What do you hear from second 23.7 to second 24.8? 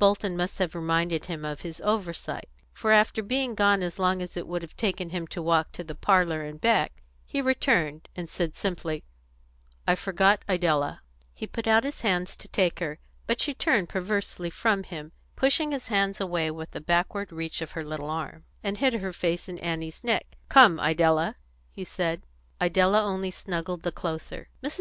the closer. Mrs.